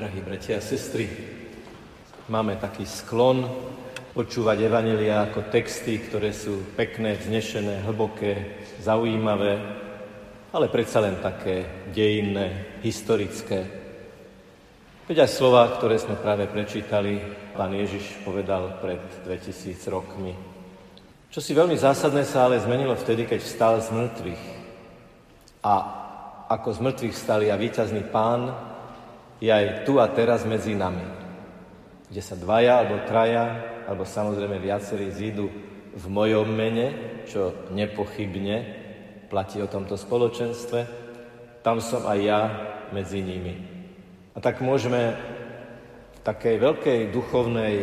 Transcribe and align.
Drahí 0.00 0.24
bratia 0.24 0.56
a 0.56 0.64
sestry, 0.64 1.12
máme 2.32 2.56
taký 2.56 2.88
sklon 2.88 3.44
počúvať 4.16 4.64
evanelia 4.64 5.28
ako 5.28 5.52
texty, 5.52 6.00
ktoré 6.00 6.32
sú 6.32 6.72
pekné, 6.72 7.20
vznešené, 7.20 7.84
hlboké, 7.84 8.64
zaujímavé, 8.80 9.60
ale 10.56 10.72
predsa 10.72 11.04
len 11.04 11.20
také 11.20 11.84
dejinné, 11.92 12.80
historické. 12.80 13.68
Veď 15.04 15.28
aj 15.28 15.36
slova, 15.36 15.68
ktoré 15.68 16.00
sme 16.00 16.16
práve 16.16 16.48
prečítali, 16.48 17.20
pán 17.52 17.76
Ježiš 17.76 18.24
povedal 18.24 18.80
pred 18.80 19.04
2000 19.28 19.84
rokmi. 19.92 20.32
Čo 21.28 21.44
si 21.44 21.52
veľmi 21.52 21.76
zásadné 21.76 22.24
sa 22.24 22.48
ale 22.48 22.56
zmenilo 22.56 22.96
vtedy, 22.96 23.28
keď 23.28 23.44
vstal 23.44 23.84
z 23.84 23.92
mŕtvych. 23.92 24.44
A 25.60 25.72
ako 26.48 26.68
z 26.72 26.78
mŕtvych 26.88 27.14
stali 27.20 27.52
a 27.52 27.60
víťazný 27.60 28.08
pán 28.08 28.69
je 29.40 29.48
aj 29.48 29.88
tu 29.88 29.96
a 29.96 30.06
teraz 30.12 30.44
medzi 30.44 30.76
nami, 30.76 31.02
kde 32.12 32.20
sa 32.20 32.36
dvaja 32.36 32.84
alebo 32.84 33.08
traja, 33.08 33.44
alebo 33.88 34.04
samozrejme 34.04 34.60
viacerí 34.60 35.08
zídu 35.10 35.48
v 35.96 36.04
mojom 36.06 36.46
mene, 36.46 36.86
čo 37.26 37.66
nepochybne 37.72 38.56
platí 39.32 39.58
o 39.64 39.70
tomto 39.70 39.96
spoločenstve, 39.96 40.80
tam 41.64 41.80
som 41.80 42.04
aj 42.04 42.18
ja 42.20 42.40
medzi 42.92 43.24
nimi. 43.24 43.54
A 44.36 44.38
tak 44.38 44.60
môžeme 44.60 45.16
v 46.14 46.20
takej 46.22 46.56
veľkej 46.60 47.00
duchovnej, 47.10 47.76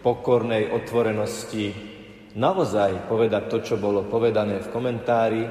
pokornej 0.00 0.70
otvorenosti 0.70 1.74
naozaj 2.38 3.10
povedať 3.10 3.42
to, 3.50 3.58
čo 3.64 3.74
bolo 3.80 4.06
povedané 4.06 4.62
v 4.62 4.70
komentári, 4.70 5.44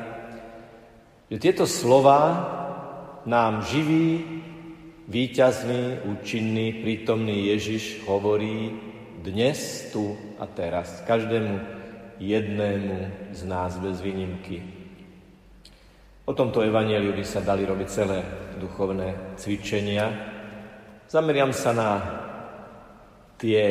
že 1.28 1.38
tieto 1.42 1.66
slova 1.66 2.22
nám 3.26 3.66
živí 3.66 4.35
Výťazný, 5.06 6.02
účinný, 6.02 6.82
prítomný 6.82 7.54
Ježiš 7.54 8.02
hovorí 8.10 8.74
dnes, 9.22 9.86
tu 9.94 10.18
a 10.42 10.50
teraz, 10.50 11.06
každému 11.06 11.62
jednému 12.18 13.30
z 13.30 13.42
nás 13.46 13.78
bez 13.78 14.02
výnimky. 14.02 14.66
O 16.26 16.34
tomto 16.34 16.66
evaníliu 16.66 17.14
by 17.14 17.22
sa 17.22 17.46
dali 17.46 17.70
robiť 17.70 17.86
celé 17.86 18.26
duchovné 18.58 19.38
cvičenia. 19.38 20.10
Zameriam 21.06 21.54
sa 21.54 21.70
na 21.70 21.92
tie 23.38 23.62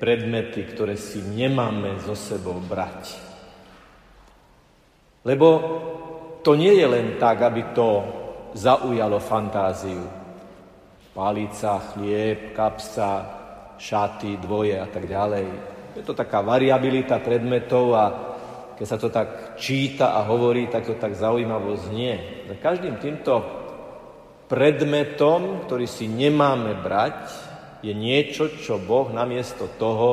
predmety, 0.00 0.64
ktoré 0.72 0.96
si 0.96 1.20
nemáme 1.20 2.00
so 2.00 2.16
sebou 2.16 2.56
brať. 2.64 3.12
Lebo 5.20 5.48
to 6.40 6.56
nie 6.56 6.80
je 6.80 6.86
len 6.88 7.20
tak, 7.20 7.44
aby 7.44 7.76
to 7.76 8.08
zaujalo 8.56 9.20
fantáziu 9.20 10.25
palica, 11.16 11.80
chlieb, 11.96 12.52
kapsa, 12.52 13.24
šaty, 13.80 14.36
dvoje 14.36 14.76
a 14.76 14.84
tak 14.84 15.08
ďalej. 15.08 15.48
Je 15.96 16.04
to 16.04 16.12
taká 16.12 16.44
variabilita 16.44 17.16
predmetov 17.24 17.96
a 17.96 18.04
keď 18.76 18.84
sa 18.86 19.00
to 19.00 19.08
tak 19.08 19.56
číta 19.56 20.12
a 20.12 20.28
hovorí, 20.28 20.68
tak 20.68 20.84
to 20.84 21.00
tak 21.00 21.16
zaujímavo 21.16 21.72
znie. 21.88 22.44
Za 22.44 22.60
každým 22.60 23.00
týmto 23.00 23.40
predmetom, 24.44 25.64
ktorý 25.64 25.88
si 25.88 26.04
nemáme 26.04 26.76
brať, 26.84 27.32
je 27.80 27.96
niečo, 27.96 28.52
čo 28.52 28.76
Boh 28.76 29.08
namiesto 29.08 29.72
toho 29.80 30.08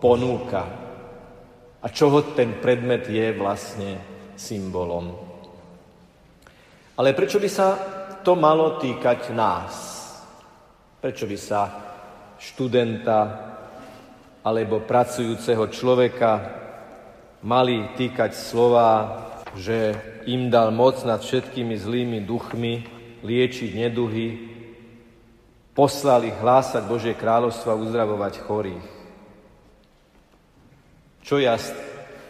ponúka. 0.00 0.64
A 1.84 1.86
čoho 1.92 2.32
ten 2.32 2.56
predmet 2.56 3.04
je 3.04 3.36
vlastne 3.36 4.00
symbolom. 4.40 5.12
Ale 6.96 7.12
prečo 7.12 7.36
by 7.36 7.50
sa 7.52 7.68
to 8.24 8.32
malo 8.32 8.80
týkať 8.80 9.36
nás? 9.36 9.91
Prečo 11.02 11.26
by 11.26 11.34
sa 11.34 11.62
študenta 12.38 13.18
alebo 14.46 14.86
pracujúceho 14.86 15.66
človeka 15.66 16.30
mali 17.42 17.90
týkať 17.98 18.30
slova, 18.38 18.90
že 19.58 19.98
im 20.30 20.46
dal 20.46 20.70
moc 20.70 21.02
nad 21.02 21.18
všetkými 21.18 21.74
zlými 21.74 22.22
duchmi, 22.22 22.86
liečiť 23.26 23.70
neduhy, 23.74 24.28
poslal 25.74 26.22
ich 26.22 26.38
hlásať 26.38 26.86
Božie 26.86 27.18
kráľovstvo 27.18 27.74
a 27.74 27.80
uzdravovať 27.82 28.34
chorých. 28.46 28.88
Čo 31.26 31.42
ja, 31.42 31.58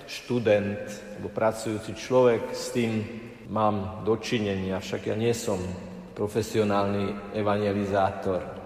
študent 0.09 0.81
alebo 1.21 1.29
pracujúci 1.29 1.93
človek, 1.93 2.57
s 2.57 2.73
tým 2.73 3.05
mám 3.53 4.01
dočinenia, 4.01 4.81
však 4.81 5.13
ja 5.13 5.17
nie 5.17 5.37
som 5.37 5.61
profesionálny 6.17 7.37
evangelizátor. 7.37 8.62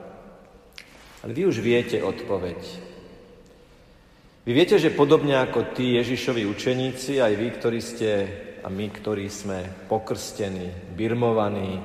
Ale 1.26 1.34
vy 1.34 1.50
už 1.50 1.58
viete 1.58 1.98
odpoveď. 1.98 2.62
Vy 4.46 4.52
viete, 4.54 4.78
že 4.78 4.94
podobne 4.94 5.34
ako 5.42 5.74
tí 5.74 5.98
Ježišovi 5.98 6.46
učeníci, 6.46 7.18
aj 7.18 7.34
vy, 7.34 7.48
ktorí 7.50 7.80
ste 7.82 8.10
a 8.62 8.70
my, 8.70 8.86
ktorí 8.94 9.26
sme 9.26 9.90
pokrstení, 9.90 10.94
birmovaní, 10.94 11.82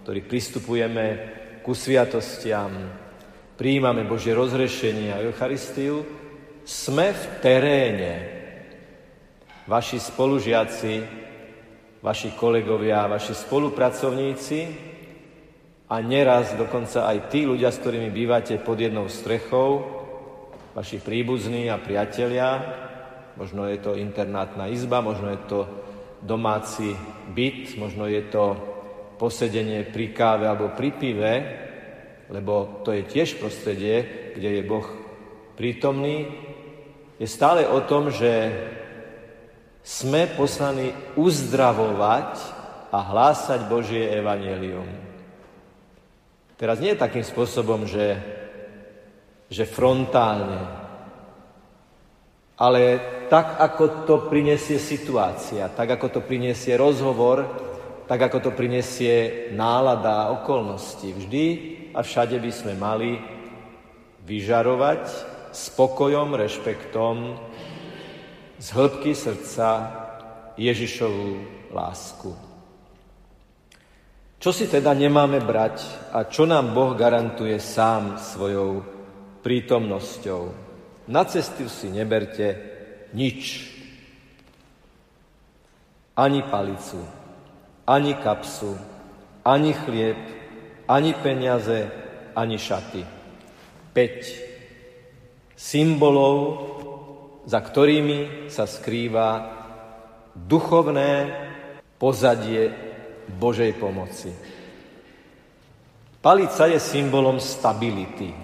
ktorí 0.00 0.24
pristupujeme 0.24 1.04
ku 1.60 1.76
sviatostiam, 1.76 2.72
príjmame 3.60 4.08
Božie 4.08 4.32
rozrešenie 4.32 5.12
a 5.12 5.20
Eucharistiu, 5.20 6.08
sme 6.64 7.12
v 7.12 7.24
teréne. 7.44 8.12
Vaši 9.68 10.00
spolužiaci, 10.00 10.94
vaši 12.00 12.32
kolegovia, 12.40 13.04
vaši 13.04 13.36
spolupracovníci 13.36 14.87
a 15.88 15.94
neraz 16.04 16.52
dokonca 16.52 17.08
aj 17.08 17.32
tí 17.32 17.48
ľudia, 17.48 17.72
s 17.72 17.80
ktorými 17.80 18.12
bývate 18.12 18.60
pod 18.60 18.76
jednou 18.76 19.08
strechou, 19.08 19.84
vaši 20.76 21.00
príbuzní 21.00 21.72
a 21.72 21.80
priatelia, 21.80 22.60
možno 23.40 23.64
je 23.66 23.80
to 23.80 23.96
internátna 23.96 24.68
izba, 24.68 25.00
možno 25.00 25.32
je 25.32 25.40
to 25.48 25.60
domáci 26.20 26.92
byt, 27.32 27.80
možno 27.80 28.04
je 28.04 28.22
to 28.28 28.44
posedenie 29.16 29.88
pri 29.88 30.12
káve 30.12 30.44
alebo 30.44 30.76
pri 30.76 30.90
pive, 30.92 31.34
lebo 32.28 32.84
to 32.84 32.92
je 32.92 33.08
tiež 33.08 33.40
prostredie, 33.40 34.30
kde 34.36 34.60
je 34.60 34.62
Boh 34.62 34.86
prítomný, 35.56 36.28
je 37.18 37.26
stále 37.26 37.66
o 37.66 37.80
tom, 37.82 38.12
že 38.14 38.52
sme 39.82 40.28
poslaní 40.36 40.92
uzdravovať 41.16 42.30
a 42.92 42.98
hlásať 43.02 43.66
Božie 43.66 44.04
evanelium. 44.14 45.07
Teraz 46.58 46.82
nie 46.82 46.98
takým 46.98 47.22
spôsobom, 47.22 47.86
že, 47.86 48.18
že 49.46 49.62
frontálne, 49.62 50.58
ale 52.58 52.98
tak, 53.30 53.62
ako 53.62 54.02
to 54.02 54.14
prinesie 54.26 54.82
situácia, 54.82 55.70
tak, 55.70 55.94
ako 55.94 56.18
to 56.18 56.20
prinesie 56.26 56.74
rozhovor, 56.74 57.46
tak, 58.10 58.26
ako 58.26 58.50
to 58.50 58.50
prinesie 58.50 59.46
nálada 59.54 60.34
okolnosti. 60.34 61.06
Vždy 61.06 61.46
a 61.94 62.02
všade 62.02 62.42
by 62.42 62.50
sme 62.50 62.74
mali 62.74 63.22
vyžarovať 64.26 65.06
spokojom, 65.54 66.34
rešpektom 66.34 67.38
z 68.58 68.66
hĺbky 68.74 69.14
srdca 69.14 69.94
Ježišovú 70.58 71.30
lásku. 71.70 72.47
Čo 74.38 74.54
si 74.54 74.70
teda 74.70 74.94
nemáme 74.94 75.42
brať 75.42 75.82
a 76.14 76.22
čo 76.30 76.46
nám 76.46 76.70
Boh 76.70 76.94
garantuje 76.94 77.58
sám 77.58 78.22
svojou 78.22 78.86
prítomnosťou? 79.42 80.42
Na 81.10 81.26
cestu 81.26 81.66
si 81.66 81.90
neberte 81.90 82.54
nič. 83.18 83.66
Ani 86.14 86.46
palicu, 86.46 87.02
ani 87.82 88.14
kapsu, 88.14 88.78
ani 89.42 89.74
chlieb, 89.74 90.18
ani 90.86 91.18
peniaze, 91.18 91.90
ani 92.38 92.62
šaty. 92.62 93.02
5. 93.90 95.58
Symbolov, 95.58 96.38
za 97.42 97.58
ktorými 97.58 98.46
sa 98.46 98.70
skrýva 98.70 99.50
duchovné 100.38 101.26
pozadie 101.98 102.87
Božej 103.36 103.76
pomoci. 103.76 104.32
Palica 106.18 106.66
je 106.66 106.82
symbolom 106.82 107.38
stability. 107.38 108.34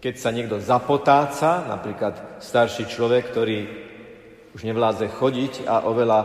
Keď 0.00 0.14
sa 0.16 0.32
niekto 0.32 0.58
zapotáca, 0.58 1.62
napríklad 1.68 2.40
starší 2.40 2.88
človek, 2.88 3.30
ktorý 3.30 3.58
už 4.56 4.66
nevládze 4.66 5.06
chodiť 5.12 5.68
a 5.68 5.86
oveľa 5.86 6.20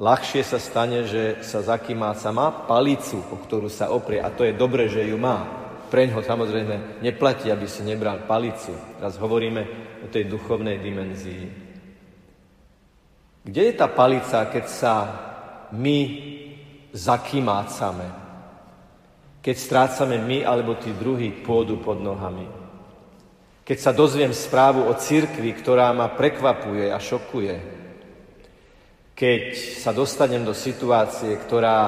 ľahšie 0.00 0.40
sa 0.40 0.56
stane, 0.56 1.04
že 1.04 1.44
sa 1.44 1.60
zakýmáca, 1.60 2.32
má 2.32 2.48
palicu, 2.64 3.20
o 3.20 3.36
ktorú 3.36 3.68
sa 3.68 3.92
oprie 3.92 4.22
a 4.22 4.32
to 4.32 4.46
je 4.46 4.56
dobre, 4.56 4.88
že 4.88 5.04
ju 5.04 5.18
má. 5.20 5.44
Preň 5.86 6.18
ho 6.18 6.20
samozrejme 6.24 7.02
neplatí, 7.04 7.52
aby 7.52 7.66
si 7.70 7.86
nebral 7.86 8.26
palicu. 8.26 8.74
Teraz 8.98 9.14
hovoríme 9.20 9.62
o 10.02 10.06
tej 10.10 10.26
duchovnej 10.26 10.82
dimenzii. 10.82 11.44
Kde 13.46 13.62
je 13.62 13.74
tá 13.78 13.86
palica, 13.86 14.50
keď 14.50 14.64
sa 14.66 14.94
my 15.70 15.98
zakymácame. 16.96 18.24
keď 19.44 19.56
strácame 19.62 20.18
my 20.18 20.42
alebo 20.42 20.74
tí 20.74 20.90
druhí 20.90 21.30
pôdu 21.30 21.78
pod 21.78 22.02
nohami. 22.02 22.50
Keď 23.62 23.78
sa 23.78 23.94
dozviem 23.94 24.34
správu 24.34 24.82
o 24.82 24.92
cirkvi, 24.98 25.54
ktorá 25.54 25.94
ma 25.94 26.10
prekvapuje 26.10 26.90
a 26.90 26.98
šokuje. 26.98 27.54
Keď 29.14 29.42
sa 29.78 29.94
dostanem 29.94 30.42
do 30.42 30.50
situácie, 30.50 31.30
ktorá 31.38 31.78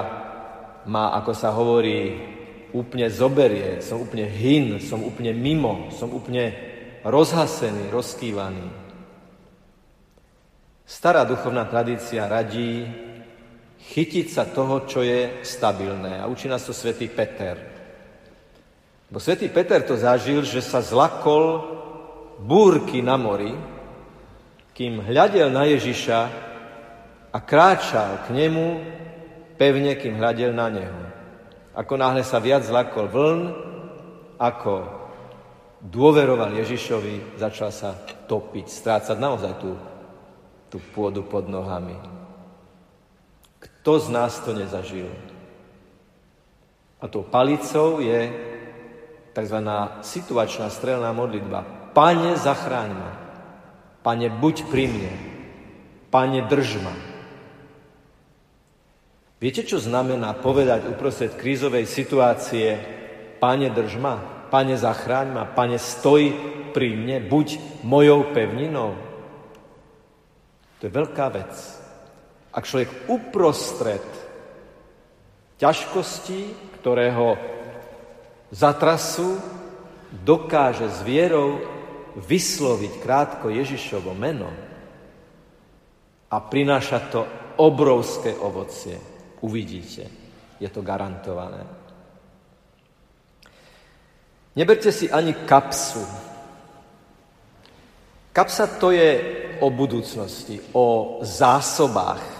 ma, 0.87 1.11
ako 1.19 1.33
sa 1.35 1.51
hovorí, 1.51 2.15
úplne 2.71 3.11
zoberie, 3.11 3.83
som 3.83 4.07
úplne 4.07 4.31
hin, 4.31 4.79
som 4.79 5.03
úplne 5.03 5.35
mimo, 5.35 5.91
som 5.91 6.15
úplne 6.15 6.55
rozhasený, 7.03 7.91
rozkývaný. 7.91 8.71
Stará 10.87 11.27
duchovná 11.27 11.67
tradícia 11.67 12.31
radí, 12.31 12.87
chytiť 13.79 14.27
sa 14.27 14.45
toho, 14.51 14.85
čo 14.85 15.07
je 15.07 15.43
stabilné. 15.47 16.19
A 16.19 16.27
učí 16.27 16.51
nás 16.51 16.67
to 16.67 16.75
svätý 16.75 17.07
Peter. 17.07 17.57
Bo 19.09 19.23
svätý 19.23 19.49
Peter 19.49 19.81
to 19.81 19.97
zažil, 19.97 20.45
že 20.45 20.61
sa 20.61 20.85
zlakol 20.85 21.65
búrky 22.43 23.01
na 23.01 23.17
mori, 23.17 23.57
kým 24.77 25.01
hľadel 25.03 25.49
na 25.51 25.65
Ježiša 25.65 26.21
a 27.33 27.39
kráčal 27.41 28.29
k 28.29 28.37
nemu 28.37 28.67
pevne, 29.57 29.97
kým 29.97 30.21
hľadel 30.21 30.53
na 30.53 30.69
neho. 30.71 31.01
Ako 31.75 31.95
náhle 31.97 32.23
sa 32.23 32.39
viac 32.39 32.67
zlakol 32.67 33.11
vln, 33.11 33.41
ako 34.39 34.75
dôveroval 35.83 36.55
Ježišovi, 36.59 37.39
začal 37.39 37.71
sa 37.71 37.95
topiť, 38.27 38.67
strácať 38.67 39.17
naozaj 39.19 39.53
tú, 39.63 39.73
tú 40.71 40.79
pôdu 40.95 41.27
pod 41.27 41.47
nohami. 41.47 42.18
Kto 43.89 44.05
z 44.05 44.13
nás 44.13 44.37
to 44.45 44.53
nezažil? 44.53 45.09
A 47.01 47.09
tou 47.09 47.25
palicou 47.25 48.05
je 48.05 48.29
tzv. 49.33 49.59
situačná 50.05 50.69
strelná 50.69 51.09
modlitba. 51.17 51.65
Pane, 51.97 52.37
zachráň 52.37 52.93
ma. 52.93 53.17
Pane, 54.05 54.29
buď 54.29 54.69
pri 54.69 54.93
mne. 54.93 55.13
Pane, 56.13 56.45
drž 56.45 56.85
ma. 56.85 56.93
Viete, 59.41 59.65
čo 59.65 59.81
znamená 59.81 60.37
povedať 60.37 60.85
uprostred 60.93 61.33
krízovej 61.41 61.89
situácie 61.89 62.77
Pane, 63.41 63.73
drž 63.73 63.97
ma, 63.97 64.21
Pane, 64.53 64.77
zachráň 64.77 65.33
ma, 65.33 65.49
Pane, 65.49 65.81
stoj 65.81 66.37
pri 66.77 66.93
mne, 66.93 67.25
buď 67.25 67.81
mojou 67.89 68.37
pevninou. 68.37 69.01
To 70.77 70.83
je 70.85 70.93
veľká 70.93 71.33
vec. 71.33 71.88
Ak 72.59 72.67
človek 72.67 73.07
uprostred 73.07 74.03
ťažkosti, 75.63 76.75
ktoré 76.83 77.15
ho 77.15 77.39
zatrasu, 78.51 79.39
dokáže 80.11 80.91
s 80.91 81.07
vierou 81.07 81.63
vysloviť 82.19 82.93
krátko 82.99 83.47
Ježišovo 83.55 84.11
meno 84.11 84.51
a 86.27 86.37
prináša 86.43 86.99
to 87.15 87.23
obrovské 87.63 88.35
ovocie. 88.35 88.99
Uvidíte, 89.39 90.11
je 90.59 90.67
to 90.67 90.83
garantované. 90.83 91.63
Neberte 94.59 94.91
si 94.91 95.07
ani 95.07 95.47
kapsu. 95.47 96.03
Kapsa 98.35 98.67
to 98.83 98.91
je 98.91 99.11
o 99.63 99.71
budúcnosti, 99.71 100.59
o 100.75 101.19
zásobách, 101.23 102.38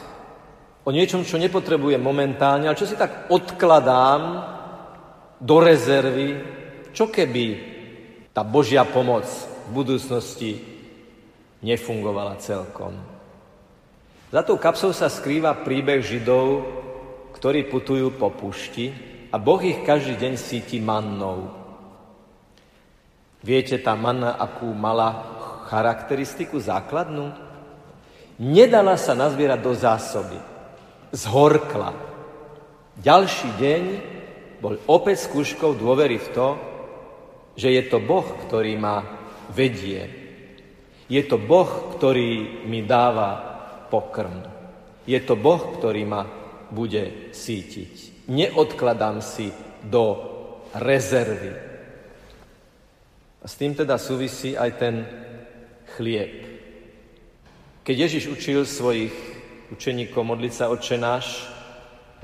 o 0.89 0.91
niečom, 0.91 1.21
čo 1.21 1.37
nepotrebujem 1.37 2.01
momentálne, 2.01 2.65
ale 2.65 2.81
čo 2.81 2.89
si 2.89 2.97
tak 2.97 3.29
odkladám 3.29 4.41
do 5.37 5.61
rezervy, 5.61 6.41
čo 6.97 7.13
keby 7.13 7.47
tá 8.33 8.41
Božia 8.41 8.89
pomoc 8.89 9.29
v 9.69 9.71
budúcnosti 9.77 10.57
nefungovala 11.61 12.41
celkom. 12.41 12.97
Za 14.33 14.41
tou 14.41 14.57
kapsou 14.57 14.97
sa 14.97 15.13
skrýva 15.13 15.61
príbeh 15.61 16.01
Židov, 16.01 16.65
ktorí 17.37 17.69
putujú 17.69 18.17
po 18.17 18.33
pušti 18.33 18.89
a 19.29 19.37
Boh 19.37 19.61
ich 19.61 19.85
každý 19.85 20.17
deň 20.17 20.41
síti 20.41 20.81
mannou. 20.81 21.53
Viete, 23.45 23.77
tá 23.77 23.93
manna, 23.93 24.41
akú 24.41 24.73
mala 24.73 25.37
charakteristiku 25.69 26.57
základnú? 26.57 27.29
Nedala 28.41 28.97
sa 28.97 29.13
nazbierať 29.13 29.61
do 29.61 29.73
zásoby 29.77 30.39
zhorkla. 31.13 31.95
Ďalší 32.99 33.49
deň 33.57 33.83
bol 34.59 34.75
opäť 34.91 35.31
skúškou 35.31 35.79
dôvery 35.79 36.19
v 36.19 36.29
to, 36.35 36.49
že 37.55 37.75
je 37.75 37.83
to 37.87 37.99
Boh, 38.03 38.27
ktorý 38.47 38.75
ma 38.79 39.03
vedie. 39.55 40.07
Je 41.09 41.23
to 41.25 41.39
Boh, 41.39 41.95
ktorý 41.97 42.65
mi 42.67 42.85
dáva 42.85 43.39
pokrm. 43.89 44.45
Je 45.09 45.19
to 45.25 45.39
Boh, 45.39 45.79
ktorý 45.79 46.05
ma 46.05 46.23
bude 46.69 47.33
sítiť. 47.33 48.29
Neodkladám 48.29 49.25
si 49.25 49.49
do 49.81 50.21
rezervy. 50.77 51.55
A 53.41 53.47
s 53.47 53.55
tým 53.57 53.73
teda 53.73 53.97
súvisí 53.97 54.53
aj 54.53 54.71
ten 54.77 54.95
chlieb. 55.97 56.45
Keď 57.87 57.97
Ježiš 57.97 58.25
učil 58.29 58.69
svojich 58.69 59.38
učeníkom 59.73 60.33
modliť 60.33 60.53
sa 60.53 60.73
Otče 60.73 60.97
náš, 60.97 61.45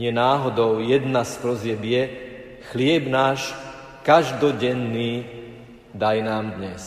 nie 0.00 0.11
náhodou 0.11 0.82
jedna 0.82 1.23
z 1.23 1.32
prozieb 1.38 1.81
je, 1.85 2.02
chlieb 2.73 3.06
náš 3.06 3.55
každodenný 4.02 5.25
daj 5.94 6.19
nám 6.25 6.58
dnes. 6.58 6.82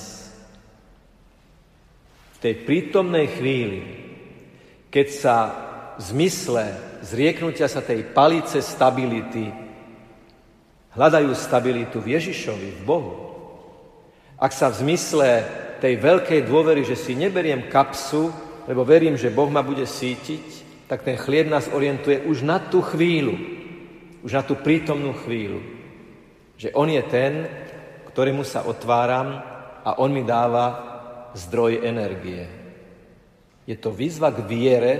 V 2.35 2.37
tej 2.43 2.53
prítomnej 2.67 3.33
chvíli, 3.33 3.81
keď 4.93 5.07
sa 5.09 5.35
v 5.97 6.01
zmysle 6.13 6.63
zrieknutia 7.01 7.65
sa 7.65 7.81
tej 7.81 8.05
palice 8.13 8.61
stability 8.61 9.49
hľadajú 10.93 11.31
stabilitu 11.33 11.97
v 12.01 12.17
Ježišovi, 12.17 12.69
v 12.77 12.81
Bohu. 12.85 13.13
Ak 14.37 14.53
sa 14.53 14.69
v 14.69 14.85
zmysle 14.85 15.29
tej 15.81 15.97
veľkej 15.97 16.45
dôvery, 16.45 16.85
že 16.85 16.97
si 16.97 17.17
neberiem 17.17 17.69
kapsu, 17.69 18.29
lebo 18.67 18.83
verím, 18.83 19.15
že 19.15 19.31
Boh 19.31 19.47
ma 19.47 19.63
bude 19.63 19.87
sítiť, 19.87 20.67
tak 20.91 21.03
ten 21.07 21.15
chlieb 21.15 21.47
nás 21.47 21.71
orientuje 21.71 22.27
už 22.27 22.43
na 22.43 22.59
tú 22.59 22.83
chvíľu, 22.83 23.35
už 24.23 24.31
na 24.31 24.43
tú 24.43 24.59
prítomnú 24.59 25.15
chvíľu. 25.23 25.63
Že 26.59 26.75
On 26.75 26.87
je 26.91 27.03
ten, 27.07 27.47
ktorému 28.11 28.43
sa 28.43 28.67
otváram 28.67 29.39
a 29.83 29.99
On 30.03 30.11
mi 30.11 30.27
dáva 30.27 30.83
zdroj 31.31 31.87
energie. 31.87 32.43
Je 33.67 33.75
to 33.75 33.91
výzva 33.91 34.31
k 34.31 34.43
viere, 34.47 34.93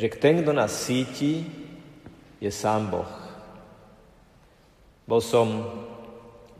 že 0.00 0.08
ten, 0.16 0.40
kto 0.40 0.52
nás 0.52 0.72
síti, 0.72 1.44
je 2.40 2.50
sám 2.52 2.92
Boh. 2.92 3.12
Bol 5.04 5.20
som 5.20 5.46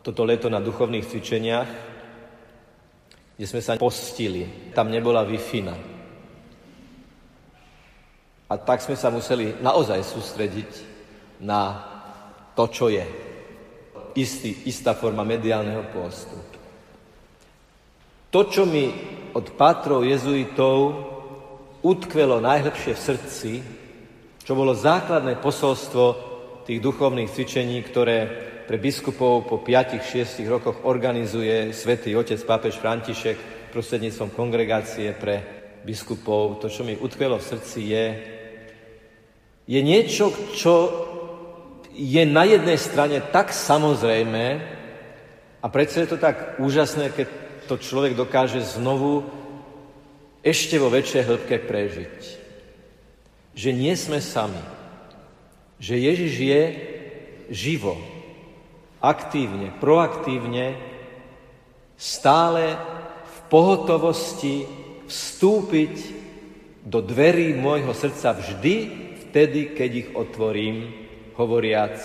toto 0.04 0.24
leto 0.24 0.52
na 0.52 0.60
duchovných 0.60 1.04
cvičeniach, 1.04 1.70
kde 3.36 3.46
sme 3.48 3.60
sa 3.64 3.80
postili. 3.80 4.72
Tam 4.76 4.92
nebola 4.92 5.24
wi 5.24 5.40
a 8.54 8.62
tak 8.62 8.78
sme 8.78 8.94
sa 8.94 9.10
museli 9.10 9.58
naozaj 9.58 9.98
sústrediť 10.06 10.70
na 11.42 11.82
to, 12.54 12.70
čo 12.70 12.86
je. 12.86 13.02
Istý, 14.14 14.70
istá 14.70 14.94
forma 14.94 15.26
mediálneho 15.26 15.90
pôstu. 15.90 16.38
To, 18.30 18.46
čo 18.46 18.62
mi 18.62 18.94
od 19.34 19.58
patrov 19.58 20.06
jezuitov 20.06 20.78
utkvelo 21.82 22.38
najlepšie 22.38 22.94
v 22.94 23.04
srdci, 23.10 23.52
čo 24.38 24.54
bolo 24.54 24.70
základné 24.70 25.42
posolstvo 25.42 26.04
tých 26.62 26.78
duchovných 26.78 27.34
cvičení, 27.34 27.82
ktoré 27.82 28.18
pre 28.70 28.78
biskupov 28.78 29.50
po 29.50 29.66
5-6 29.66 30.46
rokoch 30.46 30.86
organizuje 30.86 31.74
svätý 31.74 32.14
otec 32.14 32.38
pápež 32.46 32.78
František 32.78 33.36
prostredníctvom 33.74 34.30
kongregácie 34.30 35.10
pre 35.18 35.42
biskupov. 35.84 36.62
To, 36.64 36.72
čo 36.72 36.80
mi 36.86 36.96
utkvelo 36.96 37.36
v 37.36 37.48
srdci, 37.52 37.80
je 37.92 38.04
je 39.64 39.80
niečo, 39.80 40.32
čo 40.52 40.74
je 41.94 42.22
na 42.26 42.44
jednej 42.44 42.76
strane 42.76 43.22
tak 43.32 43.54
samozrejme 43.54 44.44
a 45.64 45.66
predsa 45.72 46.04
je 46.04 46.08
to 46.12 46.18
tak 46.20 46.60
úžasné, 46.60 47.08
keď 47.14 47.28
to 47.64 47.80
človek 47.80 48.12
dokáže 48.12 48.60
znovu 48.60 49.24
ešte 50.44 50.76
vo 50.76 50.92
väčšej 50.92 51.22
hĺbke 51.24 51.56
prežiť. 51.64 52.16
Že 53.56 53.70
nie 53.72 53.94
sme 53.96 54.20
sami. 54.20 54.60
Že 55.80 55.94
Ježiš 55.96 56.32
je 56.36 56.62
živo, 57.48 57.96
aktívne, 59.00 59.72
proaktívne, 59.80 60.76
stále 61.96 62.76
v 63.24 63.36
pohotovosti 63.48 64.68
vstúpiť 65.08 65.94
do 66.84 67.00
dverí 67.00 67.56
môjho 67.56 67.96
srdca 67.96 68.36
vždy, 68.36 69.03
vtedy, 69.34 69.74
keď 69.74 69.90
ich 69.98 70.08
otvorím, 70.14 70.94
hovoriac, 71.34 71.98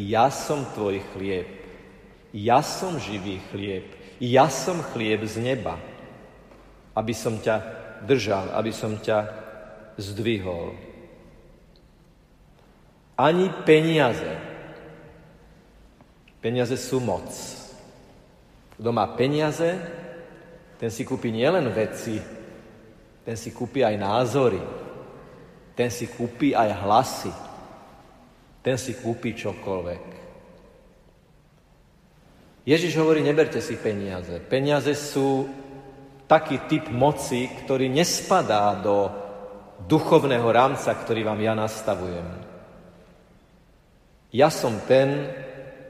ja 0.00 0.32
som 0.32 0.64
tvoj 0.72 1.04
chlieb, 1.12 1.44
ja 2.32 2.64
som 2.64 2.96
živý 2.96 3.44
chlieb, 3.52 3.84
ja 4.16 4.48
som 4.48 4.80
chlieb 4.80 5.20
z 5.28 5.36
neba, 5.44 5.76
aby 6.96 7.12
som 7.12 7.36
ťa 7.36 7.60
držal, 8.08 8.56
aby 8.56 8.72
som 8.72 8.96
ťa 8.96 9.28
zdvihol. 10.00 10.72
Ani 13.20 13.52
peniaze. 13.68 14.32
Peniaze 16.40 16.80
sú 16.80 17.04
moc. 17.04 17.28
Kto 18.80 18.90
má 18.96 19.04
peniaze, 19.12 19.76
ten 20.80 20.88
si 20.88 21.04
kúpi 21.04 21.28
nielen 21.28 21.68
veci, 21.68 22.16
ten 23.28 23.36
si 23.36 23.52
kúpi 23.52 23.84
aj 23.84 23.96
názory, 24.00 24.85
ten 25.76 25.92
si 25.92 26.08
kúpi 26.08 26.56
aj 26.56 26.70
hlasy, 26.82 27.32
ten 28.64 28.80
si 28.80 28.96
kúpi 28.96 29.36
čokoľvek. 29.36 30.04
Ježiš 32.66 32.98
hovorí, 32.98 33.22
neberte 33.22 33.62
si 33.62 33.78
peniaze. 33.78 34.42
Peniaze 34.42 34.96
sú 34.98 35.46
taký 36.26 36.66
typ 36.66 36.90
moci, 36.90 37.46
ktorý 37.46 37.86
nespadá 37.86 38.74
do 38.82 39.06
duchovného 39.86 40.48
rámca, 40.50 40.90
ktorý 40.90 41.22
vám 41.22 41.38
ja 41.38 41.54
nastavujem. 41.54 42.26
Ja 44.34 44.50
som 44.50 44.82
ten, 44.90 45.30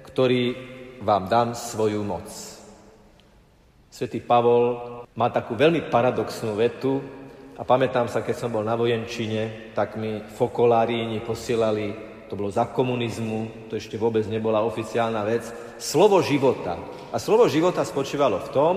ktorý 0.05 0.53
vám 1.01 1.33
dám 1.33 1.49
svoju 1.57 2.05
moc. 2.05 2.29
Svetý 3.89 4.21
Pavol 4.21 4.77
má 5.17 5.33
takú 5.33 5.57
veľmi 5.57 5.89
paradoxnú 5.89 6.53
vetu 6.61 7.01
a 7.57 7.63
pamätám 7.65 8.05
sa, 8.05 8.21
keď 8.21 8.37
som 8.37 8.53
bol 8.53 8.61
na 8.61 8.77
vojenčine, 8.77 9.73
tak 9.73 9.97
mi 9.97 10.21
fokoláríni 10.21 11.25
posielali, 11.25 11.97
to 12.29 12.37
bolo 12.37 12.53
za 12.53 12.69
komunizmu, 12.69 13.69
to 13.73 13.81
ešte 13.81 13.97
vôbec 13.97 14.29
nebola 14.29 14.61
oficiálna 14.61 15.25
vec, 15.25 15.49
slovo 15.81 16.21
života. 16.21 16.77
A 17.11 17.17
slovo 17.17 17.49
života 17.49 17.81
spočívalo 17.81 18.45
v 18.45 18.53
tom, 18.53 18.75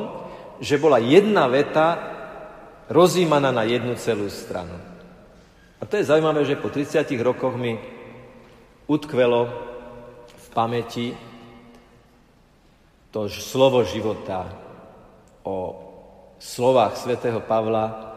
že 0.63 0.79
bola 0.79 0.95
jedna 1.03 1.51
veta 1.51 1.87
rozímaná 2.87 3.51
na 3.51 3.67
jednu 3.67 3.99
celú 3.99 4.31
stranu. 4.31 4.75
A 5.79 5.83
to 5.83 5.99
je 5.99 6.07
zaujímavé, 6.07 6.47
že 6.47 6.59
po 6.59 6.71
30 6.71 7.03
rokoch 7.19 7.59
mi 7.59 7.75
utkvelo 8.87 9.47
v 10.27 10.47
pamäti 10.55 11.07
to 13.11 13.27
slovo 13.27 13.83
života, 13.83 14.45
o 15.43 15.57
slovách 16.37 16.93
svätého 16.99 17.41
Pavla, 17.41 18.08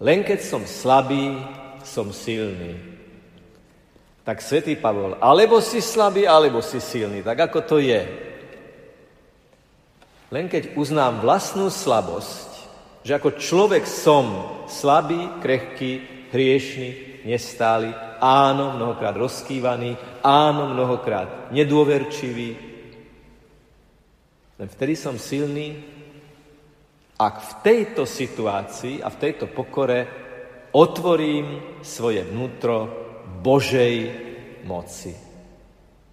len 0.00 0.24
keď 0.24 0.40
som 0.40 0.62
slabý, 0.64 1.36
som 1.82 2.14
silný. 2.14 2.78
Tak 4.22 4.38
svätý 4.38 4.78
Pavol, 4.78 5.18
alebo 5.18 5.58
si 5.58 5.82
slabý, 5.82 6.30
alebo 6.30 6.62
si 6.62 6.78
silný. 6.78 7.26
Tak 7.26 7.50
ako 7.50 7.58
to 7.66 7.76
je? 7.82 8.02
Len 10.30 10.46
keď 10.46 10.78
uznám 10.78 11.20
vlastnú 11.20 11.68
slabosť, 11.68 12.50
že 13.02 13.18
ako 13.18 13.36
človek 13.36 13.84
som 13.84 14.46
slabý, 14.70 15.42
krehký, 15.42 16.00
hriešný, 16.30 17.20
nestály, 17.26 17.90
áno, 18.22 18.78
mnohokrát 18.78 19.18
rozkývaný, 19.18 19.98
áno, 20.22 20.70
mnohokrát 20.70 21.50
nedôverčivý. 21.50 22.54
Len 24.56 24.68
vtedy 24.70 24.94
som 24.94 25.18
silný, 25.18 25.82
ak 27.18 27.34
v 27.40 27.52
tejto 27.62 28.02
situácii 28.08 29.04
a 29.04 29.08
v 29.12 29.20
tejto 29.20 29.46
pokore 29.50 30.08
otvorím 30.72 31.80
svoje 31.84 32.24
vnútro 32.24 32.88
Božej 33.44 33.96
moci. 34.64 35.12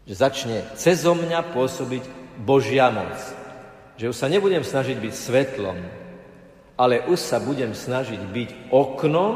Že 0.09 0.13
začne 0.15 0.57
cezo 0.75 1.15
mňa 1.15 1.53
pôsobiť 1.53 2.03
Božia 2.41 2.89
moc. 2.89 3.15
Že 3.99 4.09
už 4.11 4.17
sa 4.17 4.31
nebudem 4.31 4.63
snažiť 4.63 4.97
byť 4.97 5.13
svetlom, 5.13 5.79
ale 6.79 7.03
už 7.11 7.19
sa 7.19 7.37
budem 7.43 7.75
snažiť 7.75 8.21
byť 8.23 8.49
oknom, 8.71 9.35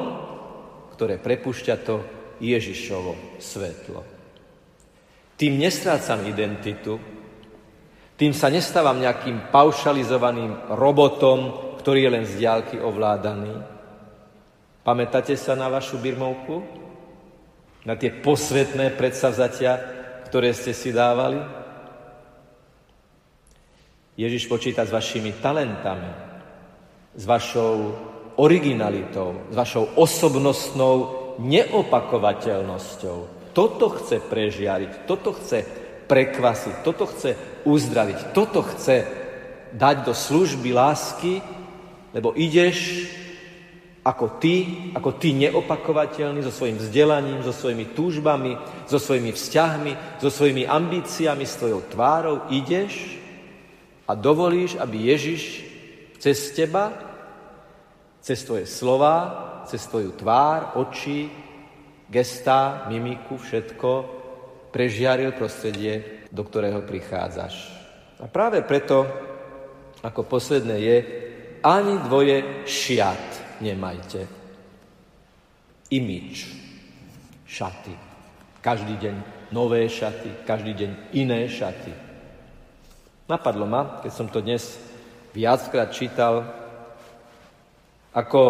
ktoré 0.96 1.20
prepušťa 1.20 1.76
to 1.84 2.00
Ježišovo 2.40 3.40
svetlo. 3.44 4.02
Tým 5.36 5.60
nestrácam 5.60 6.24
identitu, 6.24 7.02
tým 8.14 8.32
sa 8.32 8.54
nestávam 8.54 9.02
nejakým 9.02 9.50
paušalizovaným 9.50 10.78
robotom, 10.78 11.74
ktorý 11.82 12.00
je 12.06 12.14
len 12.14 12.26
z 12.30 12.34
diálky 12.40 12.78
ovládaný. 12.78 13.58
Pamätáte 14.86 15.34
sa 15.34 15.58
na 15.58 15.68
vašu 15.68 15.98
birmovku? 15.98 16.62
Na 17.84 18.00
tie 18.00 18.14
posvetné 18.14 18.96
predsavzatia, 18.96 19.76
ktoré 20.30 20.56
ste 20.56 20.72
si 20.72 20.96
dávali? 20.96 21.42
Ježiš 24.14 24.46
počíta 24.46 24.86
s 24.86 24.94
vašimi 24.94 25.34
talentami, 25.42 26.14
s 27.18 27.24
vašou 27.26 27.98
originalitou, 28.38 29.50
s 29.50 29.56
vašou 29.58 29.98
osobnostnou 29.98 30.96
neopakovateľnosťou. 31.42 33.18
Toto 33.58 33.86
chce 33.98 34.22
prežiariť, 34.22 35.10
toto 35.10 35.34
chce 35.34 35.83
prekvasiť, 36.08 36.84
toto 36.84 37.08
chce 37.08 37.64
uzdraviť, 37.64 38.36
toto 38.36 38.62
chce 38.62 39.08
dať 39.74 39.96
do 40.06 40.14
služby 40.14 40.70
lásky, 40.76 41.42
lebo 42.14 42.36
ideš 42.38 43.10
ako 44.04 44.38
ty, 44.38 44.92
ako 44.92 45.16
ty 45.16 45.32
neopakovateľný, 45.32 46.44
so 46.44 46.52
svojím 46.52 46.78
vzdelaním, 46.78 47.40
so 47.40 47.56
svojimi 47.56 47.96
túžbami, 47.96 48.60
so 48.84 49.00
svojimi 49.00 49.32
vzťahmi, 49.32 50.20
so 50.20 50.28
svojimi 50.28 50.68
ambíciami, 50.68 51.48
s 51.48 51.56
tvojou 51.56 51.82
tvárou, 51.88 52.52
ideš 52.52 53.16
a 54.04 54.12
dovolíš, 54.12 54.76
aby 54.76 55.08
Ježiš 55.08 55.64
cez 56.20 56.52
teba, 56.52 56.92
cez 58.20 58.44
tvoje 58.44 58.68
slova, 58.68 59.16
cez 59.72 59.88
tvoju 59.88 60.20
tvár, 60.20 60.76
oči, 60.76 61.32
gestá, 62.12 62.86
mimiku, 62.92 63.40
všetko 63.40 64.23
prežiaril 64.74 65.38
prostredie, 65.38 66.26
do 66.34 66.42
ktorého 66.42 66.82
prichádzaš. 66.82 67.70
A 68.18 68.26
práve 68.26 68.66
preto, 68.66 69.06
ako 70.02 70.26
posledné 70.26 70.78
je, 70.82 70.98
ani 71.62 72.02
dvoje 72.02 72.66
šiat 72.66 73.62
nemajte. 73.62 74.26
Imič, 75.94 76.50
šaty. 77.46 77.94
Každý 78.60 78.98
deň 78.98 79.16
nové 79.54 79.86
šaty, 79.86 80.44
každý 80.44 80.74
deň 80.74 80.92
iné 81.14 81.46
šaty. 81.46 81.94
Napadlo 83.30 83.70
ma, 83.70 84.02
keď 84.02 84.12
som 84.12 84.28
to 84.28 84.42
dnes 84.42 84.82
viackrát 85.38 85.94
čítal, 85.94 86.50
ako 88.12 88.42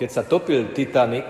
keď 0.00 0.08
sa 0.08 0.24
topil 0.24 0.72
Titanic, 0.72 1.28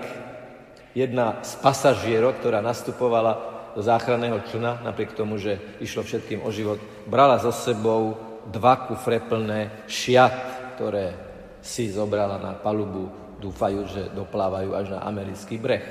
jedna 0.95 1.39
z 1.43 1.55
pasažierov, 1.59 2.39
ktorá 2.39 2.59
nastupovala 2.59 3.60
do 3.75 3.81
záchranného 3.81 4.43
člna, 4.51 4.83
napriek 4.83 5.15
tomu, 5.15 5.39
že 5.39 5.59
išlo 5.79 6.03
všetkým 6.03 6.43
o 6.43 6.49
život, 6.51 6.79
brala 7.07 7.39
so 7.39 7.51
sebou 7.53 8.17
dva 8.49 8.89
kufre 8.89 9.21
plné 9.21 9.85
šiat, 9.85 10.35
ktoré 10.75 11.13
si 11.61 11.93
zobrala 11.93 12.41
na 12.41 12.53
palubu, 12.57 13.09
dúfajú, 13.37 13.79
že 13.85 14.01
doplávajú 14.13 14.73
až 14.73 14.97
na 14.97 15.05
americký 15.05 15.61
breh. 15.61 15.85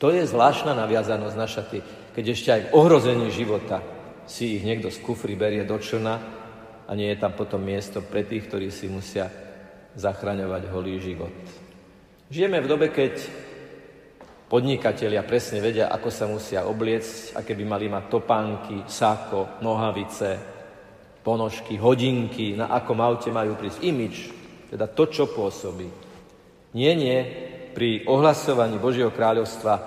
To 0.00 0.08
je 0.08 0.24
zvláštna 0.24 0.72
naviazanosť 0.72 1.36
na 1.36 1.46
šaty, 1.48 1.78
keď 2.16 2.24
ešte 2.32 2.48
aj 2.50 2.60
v 2.66 2.72
ohrození 2.72 3.28
života 3.28 3.84
si 4.24 4.56
ich 4.56 4.64
niekto 4.64 4.88
z 4.88 5.02
kufry 5.04 5.36
berie 5.36 5.68
do 5.68 5.76
člna 5.76 6.14
a 6.88 6.90
nie 6.96 7.12
je 7.12 7.20
tam 7.20 7.36
potom 7.36 7.60
miesto 7.60 8.00
pre 8.00 8.24
tých, 8.24 8.48
ktorí 8.48 8.72
si 8.72 8.88
musia 8.88 9.28
zachraňovať 9.94 10.62
holý 10.72 10.96
život. 11.02 11.34
Žijeme 12.30 12.62
v 12.62 12.70
dobe, 12.70 12.88
keď 12.94 13.18
Podnikatelia 14.50 15.22
presne 15.22 15.62
vedia, 15.62 15.86
ako 15.94 16.10
sa 16.10 16.26
musia 16.26 16.66
obliecť, 16.66 17.38
aké 17.38 17.54
by 17.54 17.64
mali 17.70 17.86
mať 17.86 18.10
topánky, 18.10 18.82
sáko, 18.82 19.62
nohavice, 19.62 20.42
ponožky, 21.22 21.78
hodinky, 21.78 22.58
na 22.58 22.66
akom 22.74 22.98
aute 22.98 23.30
majú 23.30 23.54
prísť 23.54 23.78
imič, 23.78 24.14
teda 24.74 24.90
to, 24.90 25.06
čo 25.06 25.30
pôsobí. 25.30 25.86
Nie, 26.74 26.98
nie, 26.98 27.18
pri 27.70 28.02
ohlasovaní 28.10 28.82
Božieho 28.82 29.14
kráľovstva 29.14 29.78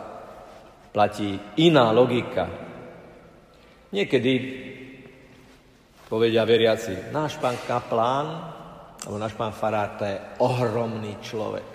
platí 0.96 1.36
iná 1.60 1.92
logika. 1.92 2.48
Niekedy 3.92 4.32
povedia 6.08 6.48
veriaci, 6.48 7.12
náš 7.12 7.36
pán 7.36 7.60
kaplán, 7.68 8.28
alebo 9.04 9.20
náš 9.20 9.36
pán 9.36 9.52
farár, 9.52 10.00
to 10.00 10.08
je 10.08 10.16
ohromný 10.40 11.20
človek. 11.20 11.73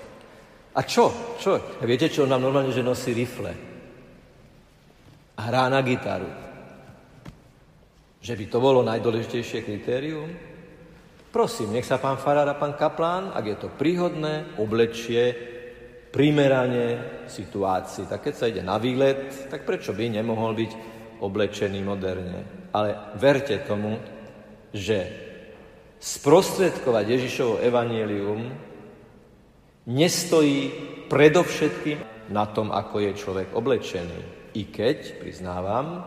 A 0.79 0.87
čo? 0.87 1.35
Čo? 1.43 1.59
A 1.59 1.83
viete, 1.83 2.07
čo 2.07 2.23
on 2.23 2.31
nám 2.31 2.47
normálne, 2.47 2.71
že 2.71 2.87
nosí 2.87 3.11
rifle. 3.11 3.51
A 5.35 5.41
hrá 5.51 5.67
na 5.67 5.83
gitaru. 5.83 6.31
Že 8.23 8.35
by 8.39 8.45
to 8.47 8.59
bolo 8.63 8.87
najdôležitejšie 8.87 9.67
kritérium? 9.67 10.31
Prosím, 11.35 11.75
nech 11.75 11.87
sa 11.87 11.99
pán 11.99 12.23
Farár 12.23 12.47
a 12.47 12.55
pán 12.55 12.79
Kaplán, 12.79 13.35
ak 13.35 13.45
je 13.45 13.57
to 13.59 13.69
príhodné, 13.75 14.55
oblečie 14.59 15.35
primerane 16.15 17.27
situácii. 17.27 18.07
Tak 18.07 18.31
keď 18.31 18.35
sa 18.35 18.49
ide 18.49 18.63
na 18.63 18.79
výlet, 18.79 19.51
tak 19.51 19.67
prečo 19.67 19.93
by 19.93 20.09
nemohol 20.09 20.55
byť 20.55 20.73
oblečený 21.21 21.81
moderne. 21.83 22.71
Ale 22.71 23.19
verte 23.19 23.59
tomu, 23.67 23.99
že 24.71 25.11
sprostredkovať 25.99 27.05
Ježišovo 27.19 27.55
evanielium 27.67 28.68
nestojí 29.89 30.71
predovšetkým 31.09 32.29
na 32.29 32.45
tom, 32.53 32.69
ako 32.69 33.01
je 33.01 33.13
človek 33.17 33.49
oblečený. 33.57 34.53
I 34.53 34.63
keď, 34.69 35.25
priznávam, 35.25 36.05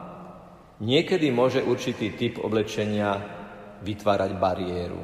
niekedy 0.81 1.33
môže 1.33 1.65
určitý 1.65 2.13
typ 2.13 2.37
oblečenia 2.41 3.17
vytvárať 3.81 4.31
bariéru. 4.37 5.01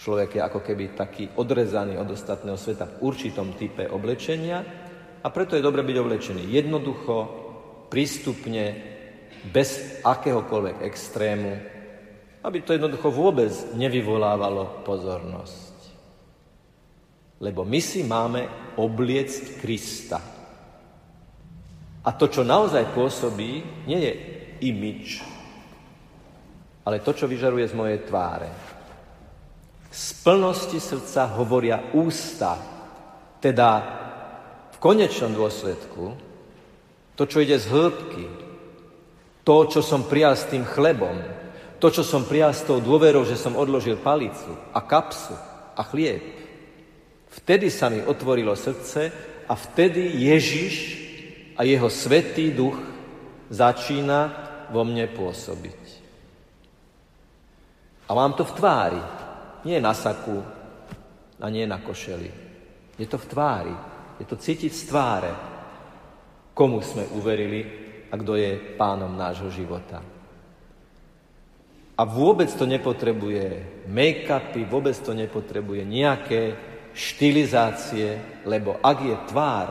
Človek 0.00 0.40
je 0.40 0.42
ako 0.42 0.60
keby 0.64 0.84
taký 0.96 1.24
odrezaný 1.36 2.00
od 2.00 2.10
ostatného 2.10 2.56
sveta 2.56 2.88
v 2.88 2.98
určitom 3.04 3.54
type 3.54 3.84
oblečenia 3.86 4.64
a 5.20 5.28
preto 5.28 5.54
je 5.54 5.62
dobre 5.62 5.84
byť 5.84 5.96
oblečený 6.00 6.42
jednoducho, 6.50 7.14
prístupne, 7.92 8.64
bez 9.40 10.00
akéhokoľvek 10.04 10.84
extrému, 10.84 11.52
aby 12.44 12.58
to 12.60 12.76
jednoducho 12.76 13.08
vôbec 13.08 13.52
nevyvolávalo 13.76 14.84
pozornosť. 14.84 15.79
Lebo 17.40 17.64
my 17.64 17.80
si 17.80 18.04
máme 18.04 18.74
obliecť 18.76 19.56
Krista. 19.56 20.20
A 22.00 22.08
to, 22.16 22.28
čo 22.28 22.44
naozaj 22.44 22.92
pôsobí, 22.92 23.84
nie 23.88 24.00
je 24.00 24.12
imič, 24.64 25.24
ale 26.84 27.04
to, 27.04 27.12
čo 27.12 27.28
vyžaruje 27.28 27.68
z 27.68 27.76
mojej 27.76 28.00
tváre. 28.08 28.48
Z 29.90 30.24
plnosti 30.24 30.80
srdca 30.80 31.28
hovoria 31.36 31.92
ústa, 31.92 32.56
teda 33.40 33.68
v 34.72 34.76
konečnom 34.80 35.32
dôsledku 35.36 36.16
to, 37.20 37.28
čo 37.28 37.44
ide 37.44 37.60
z 37.60 37.68
hĺbky, 37.68 38.26
to, 39.44 39.56
čo 39.68 39.80
som 39.84 40.08
prijal 40.08 40.32
s 40.36 40.48
tým 40.48 40.64
chlebom, 40.64 41.20
to, 41.76 41.92
čo 41.92 42.00
som 42.00 42.24
prijal 42.24 42.56
s 42.56 42.64
tou 42.64 42.80
dôverou, 42.80 43.28
že 43.28 43.36
som 43.36 43.56
odložil 43.56 44.00
palicu 44.00 44.56
a 44.72 44.80
kapsu 44.80 45.36
a 45.76 45.82
chlieb. 45.84 46.39
Vtedy 47.30 47.70
sa 47.70 47.86
mi 47.86 48.02
otvorilo 48.02 48.58
srdce 48.58 49.00
a 49.46 49.54
vtedy 49.54 50.26
Ježiš 50.26 50.74
a 51.54 51.62
jeho 51.62 51.86
svetý 51.86 52.50
duch 52.50 52.78
začína 53.50 54.20
vo 54.70 54.82
mne 54.82 55.06
pôsobiť. 55.10 55.82
A 58.06 58.10
mám 58.10 58.34
to 58.34 58.42
v 58.42 58.54
tvári, 58.58 59.02
nie 59.62 59.78
na 59.78 59.94
saku 59.94 60.42
a 61.38 61.46
nie 61.46 61.62
na 61.66 61.78
košeli. 61.78 62.30
Je 62.98 63.06
to 63.06 63.18
v 63.18 63.28
tvári, 63.30 63.74
je 64.18 64.26
to 64.26 64.34
cítiť 64.34 64.72
z 64.74 64.82
tváre, 64.90 65.32
komu 66.54 66.82
sme 66.82 67.06
uverili 67.14 67.62
a 68.10 68.14
kto 68.18 68.34
je 68.34 68.58
pánom 68.74 69.14
nášho 69.14 69.48
života. 69.54 70.02
A 71.94 72.02
vôbec 72.08 72.48
to 72.50 72.64
nepotrebuje 72.64 73.44
make-upy, 73.86 74.64
vôbec 74.66 74.96
to 74.98 75.12
nepotrebuje 75.12 75.84
nejaké 75.84 76.69
štilizácie, 76.94 78.42
lebo 78.46 78.78
ak 78.82 78.98
je 79.00 79.16
tvár, 79.30 79.68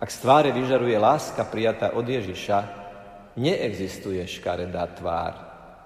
ak 0.00 0.10
z 0.10 0.18
tváre 0.20 0.50
vyžaruje 0.52 0.98
láska 0.98 1.46
prijatá 1.48 1.94
od 1.96 2.04
Ježiša, 2.04 2.58
neexistuje 3.38 4.22
škaredá 4.26 4.86
tvár, 4.94 5.32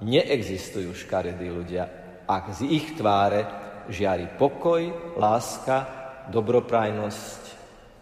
neexistujú 0.04 0.92
škaredí 0.94 1.48
ľudia, 1.48 1.84
ak 2.28 2.60
z 2.60 2.60
ich 2.68 2.98
tváre 2.98 3.46
žiari 3.88 4.28
pokoj, 4.36 5.16
láska, 5.16 5.88
dobroprajnosť 6.28 7.42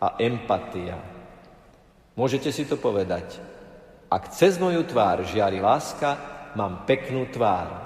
a 0.03 0.19
empatia. 0.19 0.99
Môžete 2.19 2.51
si 2.51 2.67
to 2.67 2.75
povedať. 2.75 3.39
Ak 4.11 4.35
cez 4.35 4.59
moju 4.59 4.83
tvár 4.87 5.23
žiari 5.27 5.63
láska, 5.63 6.19
mám 6.59 6.89
peknú 6.89 7.29
tvár. 7.31 7.86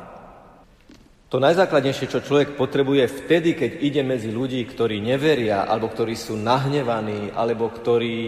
To 1.30 1.38
najzákladnejšie, 1.38 2.10
čo 2.10 2.26
človek 2.26 2.58
potrebuje 2.58 3.06
vtedy, 3.06 3.54
keď 3.54 3.70
ide 3.86 4.02
medzi 4.02 4.34
ľudí, 4.34 4.66
ktorí 4.66 4.98
neveria, 4.98 5.62
alebo 5.62 5.86
ktorí 5.86 6.18
sú 6.18 6.34
nahnevaní, 6.34 7.30
alebo 7.30 7.70
ktorí 7.70 8.18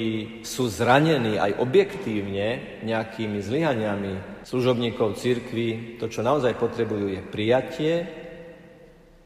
sú 0.46 0.70
zranení 0.70 1.34
aj 1.34 1.58
objektívne 1.58 2.78
nejakými 2.86 3.42
zlyhaniami 3.42 4.46
služobníkov 4.46 5.18
církvy, 5.18 5.98
to, 5.98 6.06
čo 6.06 6.22
naozaj 6.22 6.54
potrebujú, 6.54 7.10
je 7.10 7.26
prijatie, 7.26 7.94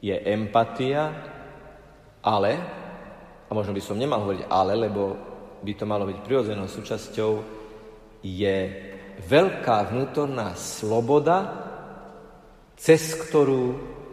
je 0.00 0.16
empatia, 0.24 1.12
ale, 2.24 2.56
a 3.44 3.50
možno 3.52 3.76
by 3.76 3.82
som 3.84 4.00
nemal 4.00 4.24
hovoriť 4.24 4.48
ale, 4.48 4.72
lebo 4.72 5.02
by 5.60 5.72
to 5.76 5.84
malo 5.84 6.08
byť 6.08 6.24
prirodzenou 6.24 6.64
súčasťou, 6.64 7.32
je 8.24 8.56
veľká 9.20 9.92
vnútorná 9.92 10.56
sloboda, 10.56 11.65
cez 12.76 13.16
ktorú 13.16 13.64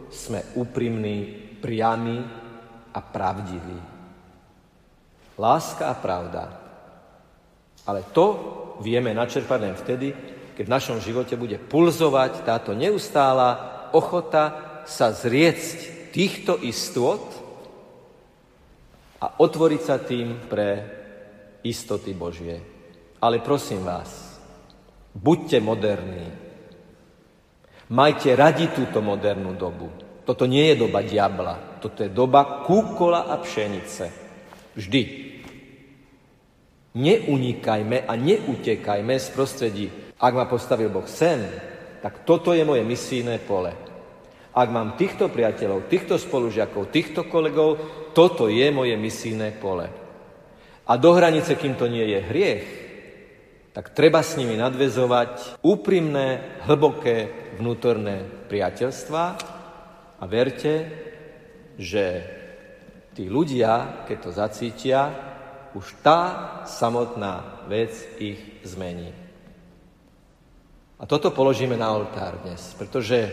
sme 0.08 0.56
úprimní, 0.56 1.24
priami 1.60 2.18
a 2.92 3.00
pravdiví. 3.00 3.80
Láska 5.38 5.90
a 5.90 5.94
pravda. 5.96 6.42
Ale 7.84 8.00
to 8.12 8.26
vieme 8.80 9.12
načerpať 9.12 9.58
len 9.60 9.76
vtedy, 9.76 10.08
keď 10.54 10.64
v 10.64 10.74
našom 10.74 10.98
živote 11.02 11.34
bude 11.36 11.58
pulzovať 11.58 12.46
táto 12.46 12.72
neustála 12.72 13.90
ochota 13.92 14.80
sa 14.88 15.10
zriecť 15.10 16.10
týchto 16.14 16.62
istôt 16.62 17.22
a 19.18 19.26
otvoriť 19.40 19.82
sa 19.82 19.96
tým 19.98 20.46
pre 20.46 20.70
istoty 21.64 22.12
Božie. 22.14 22.60
Ale 23.18 23.40
prosím 23.40 23.82
vás, 23.82 24.34
Buďte 25.14 25.62
moderní. 25.62 26.43
Majte 27.92 28.32
radi 28.32 28.72
túto 28.72 29.04
modernú 29.04 29.52
dobu. 29.52 29.92
Toto 30.24 30.48
nie 30.48 30.72
je 30.72 30.80
doba 30.80 31.04
diabla, 31.04 31.76
toto 31.84 32.00
je 32.00 32.08
doba 32.08 32.64
kúkola 32.64 33.28
a 33.28 33.36
pšenice. 33.36 34.04
Vždy. 34.72 35.02
Neunikajme 36.96 38.08
a 38.08 38.12
neutekajme 38.16 39.14
z 39.20 39.28
prostredí. 39.36 39.86
Ak 40.16 40.32
ma 40.32 40.48
postavil 40.48 40.88
Boh 40.88 41.04
sem, 41.04 41.44
tak 42.00 42.24
toto 42.24 42.56
je 42.56 42.64
moje 42.64 42.80
misijné 42.88 43.36
pole. 43.44 43.76
Ak 44.54 44.68
mám 44.72 44.96
týchto 44.96 45.28
priateľov, 45.28 45.90
týchto 45.90 46.16
spolužiakov, 46.16 46.88
týchto 46.88 47.28
kolegov, 47.28 47.76
toto 48.16 48.48
je 48.48 48.64
moje 48.72 48.96
misijné 48.96 49.60
pole. 49.60 49.90
A 50.88 50.92
do 50.96 51.10
hranice, 51.12 51.58
kým 51.58 51.74
to 51.76 51.90
nie 51.90 52.06
je 52.06 52.20
hriech, 52.22 52.66
tak 53.74 53.90
treba 53.92 54.22
s 54.22 54.38
nimi 54.38 54.54
nadvezovať 54.54 55.60
úprimné, 55.66 56.62
hlboké 56.64 57.43
vnútorné 57.54 58.46
priateľstva 58.50 59.22
a 60.18 60.24
verte, 60.26 60.74
že 61.78 62.04
tí 63.14 63.30
ľudia, 63.30 64.04
keď 64.06 64.16
to 64.18 64.30
zacítia, 64.30 65.00
už 65.74 66.02
tá 66.02 66.20
samotná 66.66 67.66
vec 67.66 67.94
ich 68.22 68.38
zmení. 68.62 69.10
A 70.98 71.04
toto 71.06 71.34
položíme 71.34 71.74
na 71.74 71.90
oltár 71.90 72.38
dnes, 72.46 72.74
pretože, 72.78 73.26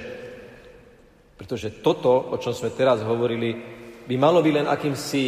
pretože 1.38 1.82
toto, 1.82 2.34
o 2.34 2.38
čom 2.42 2.54
sme 2.54 2.74
teraz 2.74 3.06
hovorili, 3.06 3.54
by 4.10 4.16
malo 4.18 4.42
byť 4.42 4.54
len 4.58 4.68
akýmsi 4.68 5.24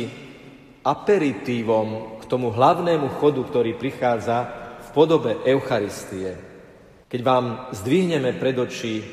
aperitívom 0.82 2.20
k 2.20 2.24
tomu 2.26 2.50
hlavnému 2.50 3.22
chodu, 3.22 3.46
ktorý 3.46 3.78
prichádza 3.78 4.64
podobe 4.94 5.42
Eucharistie, 5.50 6.53
keď 7.14 7.22
vám 7.22 7.70
zdvihneme 7.70 8.34
pred 8.42 8.58
oči 8.58 9.06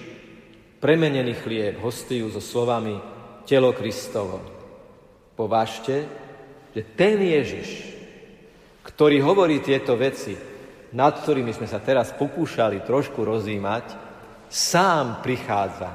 premenený 0.80 1.36
chlieb, 1.36 1.84
hostiu 1.84 2.32
so 2.32 2.40
slovami 2.40 2.96
telo 3.44 3.76
Kristovo, 3.76 4.40
považte, 5.36 6.08
že 6.72 6.96
ten 6.96 7.20
Ježiš, 7.20 7.68
ktorý 8.88 9.20
hovorí 9.20 9.60
tieto 9.60 10.00
veci, 10.00 10.32
nad 10.96 11.12
ktorými 11.12 11.52
sme 11.52 11.68
sa 11.68 11.76
teraz 11.84 12.16
pokúšali 12.16 12.88
trošku 12.88 13.20
rozímať, 13.20 13.92
sám 14.48 15.20
prichádza. 15.20 15.92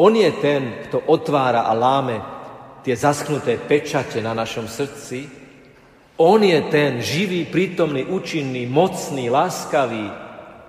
On 0.00 0.16
je 0.16 0.32
ten, 0.40 0.88
kto 0.88 1.12
otvára 1.12 1.68
a 1.68 1.76
láme 1.76 2.24
tie 2.80 2.96
zaschnuté 2.96 3.60
pečate 3.60 4.24
na 4.24 4.32
našom 4.32 4.64
srdci, 4.64 5.28
on 6.16 6.40
je 6.40 6.56
ten 6.72 7.04
živý, 7.04 7.44
prítomný, 7.52 8.08
účinný, 8.08 8.64
mocný, 8.64 9.28
láskavý, 9.28 10.21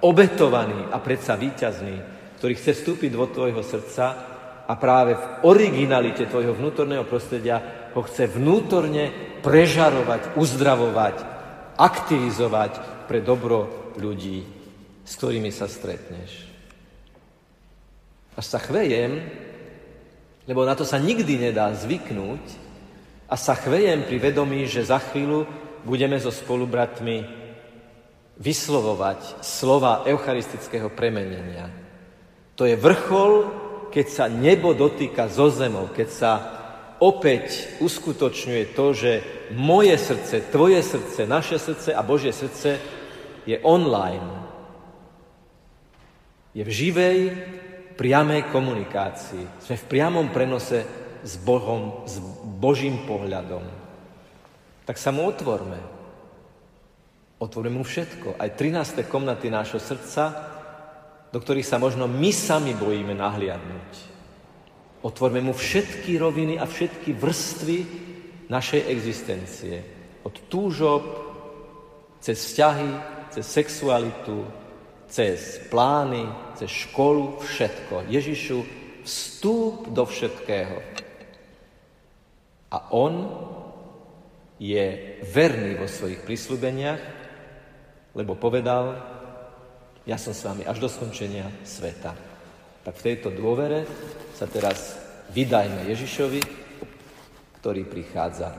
obetovaný 0.03 0.91
a 0.91 0.99
predsa 0.99 1.39
víťazný, 1.39 1.95
ktorý 2.37 2.53
chce 2.59 2.71
vstúpiť 2.75 3.15
do 3.15 3.25
tvojho 3.31 3.63
srdca 3.63 4.05
a 4.67 4.73
práve 4.75 5.15
v 5.15 5.25
originalite 5.47 6.27
tvojho 6.27 6.53
vnútorného 6.55 7.07
prostredia 7.07 7.89
ho 7.95 8.01
chce 8.03 8.27
vnútorne 8.27 9.39
prežarovať, 9.39 10.35
uzdravovať, 10.35 11.15
aktivizovať 11.79 12.71
pre 13.07 13.23
dobro 13.23 13.91
ľudí, 13.95 14.43
s 15.07 15.11
ktorými 15.15 15.51
sa 15.55 15.71
stretneš. 15.71 16.51
Až 18.35 18.45
sa 18.45 18.59
chvejem, 18.59 19.23
lebo 20.49 20.67
na 20.67 20.75
to 20.75 20.83
sa 20.83 20.99
nikdy 20.99 21.39
nedá 21.39 21.71
zvyknúť, 21.71 22.63
a 23.33 23.35
sa 23.39 23.57
chvejem 23.57 24.05
pri 24.05 24.21
vedomí, 24.21 24.69
že 24.69 24.85
za 24.85 25.01
chvíľu 25.01 25.49
budeme 25.81 26.21
so 26.21 26.29
spolubratmi 26.29 27.42
vyslovovať 28.37 29.45
slova 29.45 30.05
eucharistického 30.09 30.89
premenenia. 30.89 31.69
To 32.57 32.65
je 32.65 32.77
vrchol, 32.77 33.31
keď 33.93 34.05
sa 34.09 34.25
nebo 34.29 34.73
dotýka 34.73 35.29
zo 35.29 35.53
zemou, 35.53 35.89
keď 35.93 36.09
sa 36.09 36.31
opäť 36.97 37.77
uskutočňuje 37.83 38.63
to, 38.73 38.85
že 38.93 39.11
moje 39.53 39.93
srdce, 39.97 40.49
tvoje 40.49 40.81
srdce, 40.81 41.29
naše 41.29 41.59
srdce 41.59 41.93
a 41.93 42.01
Božie 42.01 42.33
srdce 42.33 42.79
je 43.45 43.57
online. 43.61 44.45
Je 46.53 46.63
v 46.63 46.71
živej, 46.71 47.19
priamej 47.93 48.49
komunikácii. 48.49 49.61
Sme 49.61 49.77
v 49.77 49.89
priamom 49.89 50.33
prenose 50.33 50.85
s 51.21 51.33
Bohom, 51.37 52.05
s 52.09 52.17
Božím 52.57 53.05
pohľadom. 53.05 53.63
Tak 54.83 54.97
sa 54.97 55.13
mu 55.13 55.29
otvorme. 55.29 56.02
Otvorme 57.43 57.75
mu 57.75 57.83
všetko. 57.83 58.39
Aj 58.39 58.47
13. 58.55 59.03
komnaty 59.03 59.51
nášho 59.51 59.75
srdca, 59.75 60.31
do 61.27 61.43
ktorých 61.43 61.67
sa 61.67 61.75
možno 61.75 62.07
my 62.07 62.31
sami 62.31 62.71
bojíme 62.71 63.11
nahliadnúť. 63.19 63.91
Otvorme 65.03 65.43
mu 65.43 65.51
všetky 65.51 66.15
roviny 66.15 66.55
a 66.55 66.63
všetky 66.63 67.11
vrstvy 67.11 67.79
našej 68.47 68.87
existencie. 68.87 69.75
Od 70.23 70.31
túžob, 70.47 71.03
cez 72.23 72.39
vzťahy, 72.39 72.91
cez 73.35 73.43
sexualitu, 73.43 74.47
cez 75.11 75.59
plány, 75.67 76.23
cez 76.55 76.71
školu, 76.71 77.43
všetko. 77.43 78.07
Ježišu, 78.07 78.59
vstúp 79.03 79.91
do 79.91 80.07
všetkého. 80.07 80.79
A 82.71 82.87
on 82.95 83.27
je 84.63 85.19
verný 85.27 85.75
vo 85.75 85.91
svojich 85.91 86.23
prísľubeniach, 86.23 87.22
lebo 88.13 88.37
povedal, 88.37 88.97
ja 90.05 90.17
som 90.21 90.31
s 90.31 90.45
vami 90.45 90.63
až 90.63 90.77
do 90.77 90.89
skončenia 90.89 91.49
sveta. 91.65 92.13
Tak 92.83 92.93
v 92.99 93.05
tejto 93.11 93.33
dôvere 93.33 93.87
sa 94.35 94.45
teraz 94.45 94.99
vydajme 95.31 95.89
Ježišovi, 95.89 96.41
ktorý 97.57 97.87
prichádza. 97.87 98.49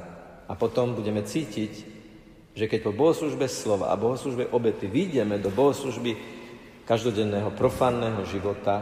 A 0.48 0.52
potom 0.56 0.96
budeme 0.96 1.22
cítiť, 1.22 1.72
že 2.54 2.64
keď 2.70 2.80
po 2.88 2.92
bohoslužbe 2.96 3.44
slova 3.50 3.92
a 3.92 4.00
bohoslužbe 4.00 4.48
obety 4.48 4.88
vyjdeme 4.88 5.36
do 5.42 5.52
bohoslužby 5.52 6.16
každodenného 6.88 7.52
profánneho 7.52 8.24
života, 8.24 8.80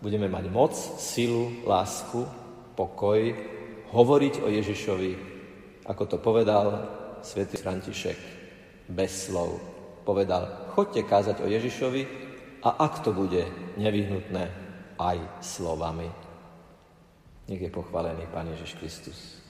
budeme 0.00 0.30
mať 0.30 0.44
moc, 0.48 0.72
silu, 0.76 1.64
lásku, 1.66 2.24
pokoj, 2.78 3.20
hovoriť 3.90 4.34
o 4.44 4.48
Ježišovi, 4.48 5.12
ako 5.88 6.02
to 6.06 6.16
povedal 6.20 6.66
svätý 7.24 7.58
František, 7.58 8.37
bez 8.88 9.28
slov. 9.28 9.60
Povedal, 10.04 10.72
chodte 10.72 11.04
kázať 11.04 11.44
o 11.44 11.46
Ježišovi 11.46 12.02
a 12.64 12.80
ak 12.80 13.04
to 13.04 13.12
bude 13.12 13.44
nevyhnutné, 13.76 14.44
aj 14.98 15.18
slovami. 15.44 16.10
Nech 17.48 17.62
je 17.62 17.70
pochválený 17.70 18.26
Pán 18.28 18.50
Ježiš 18.50 18.74
Kristus. 18.76 19.47